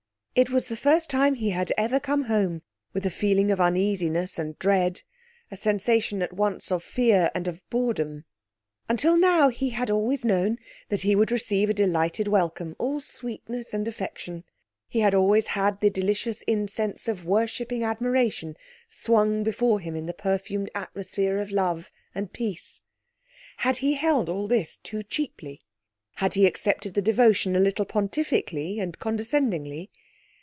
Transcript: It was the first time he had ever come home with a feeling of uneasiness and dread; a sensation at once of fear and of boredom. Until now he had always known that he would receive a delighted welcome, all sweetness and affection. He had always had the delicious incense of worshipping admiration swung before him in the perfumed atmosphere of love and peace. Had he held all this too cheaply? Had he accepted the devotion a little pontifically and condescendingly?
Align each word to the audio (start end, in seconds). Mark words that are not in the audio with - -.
It 0.33 0.49
was 0.49 0.69
the 0.69 0.77
first 0.77 1.09
time 1.09 1.35
he 1.35 1.49
had 1.49 1.73
ever 1.77 1.99
come 1.99 2.23
home 2.23 2.61
with 2.93 3.05
a 3.05 3.09
feeling 3.09 3.51
of 3.51 3.59
uneasiness 3.59 4.39
and 4.39 4.57
dread; 4.59 5.01
a 5.51 5.57
sensation 5.57 6.21
at 6.21 6.31
once 6.31 6.71
of 6.71 6.85
fear 6.85 7.29
and 7.35 7.49
of 7.49 7.59
boredom. 7.69 8.23
Until 8.87 9.17
now 9.17 9.49
he 9.49 9.71
had 9.71 9.89
always 9.89 10.23
known 10.23 10.57
that 10.87 11.01
he 11.01 11.17
would 11.17 11.33
receive 11.33 11.69
a 11.69 11.73
delighted 11.73 12.29
welcome, 12.29 12.77
all 12.79 13.01
sweetness 13.01 13.73
and 13.73 13.89
affection. 13.89 14.45
He 14.87 15.01
had 15.01 15.13
always 15.13 15.47
had 15.47 15.81
the 15.81 15.89
delicious 15.89 16.43
incense 16.43 17.09
of 17.09 17.25
worshipping 17.25 17.83
admiration 17.83 18.55
swung 18.87 19.43
before 19.43 19.81
him 19.81 19.97
in 19.97 20.05
the 20.05 20.13
perfumed 20.13 20.71
atmosphere 20.73 21.39
of 21.39 21.51
love 21.51 21.91
and 22.15 22.31
peace. 22.31 22.83
Had 23.57 23.77
he 23.77 23.95
held 23.95 24.29
all 24.29 24.47
this 24.47 24.77
too 24.77 25.03
cheaply? 25.03 25.59
Had 26.15 26.35
he 26.35 26.45
accepted 26.45 26.93
the 26.93 27.01
devotion 27.01 27.53
a 27.53 27.59
little 27.59 27.85
pontifically 27.85 28.79
and 28.79 28.97
condescendingly? 28.97 29.91